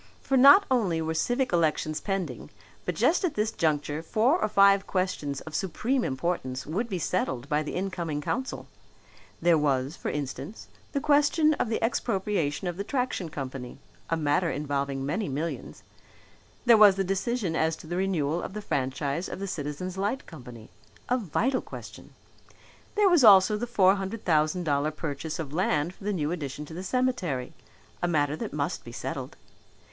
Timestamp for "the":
7.61-7.75, 10.91-11.01, 11.69-11.79, 12.77-12.83, 16.95-17.03, 17.85-17.95, 18.53-18.61, 19.37-19.45, 23.55-23.67, 26.05-26.11, 26.73-26.81